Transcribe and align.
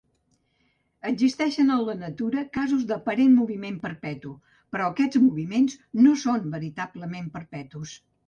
Existeixen 1.09 1.67
en 1.75 1.81
la 1.89 1.93
natura 1.99 2.45
casos 2.57 2.87
d'aparent 2.93 3.35
moviment 3.41 3.77
perpetu, 3.85 4.33
però 4.75 4.87
aquests 4.93 5.21
moviments 5.27 5.77
no 6.07 6.15
són 6.25 6.51
veritablement 6.57 7.29
perpetus. 7.39 7.93